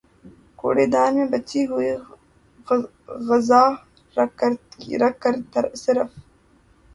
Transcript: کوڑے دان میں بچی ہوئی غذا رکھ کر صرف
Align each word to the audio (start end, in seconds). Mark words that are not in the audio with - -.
کوڑے 0.59 0.85
دان 0.93 1.11
میں 1.17 1.27
بچی 1.33 1.61
ہوئی 1.69 1.89
غذا 3.27 3.63
رکھ 4.17 4.35
کر 5.53 5.65
صرف 5.83 6.09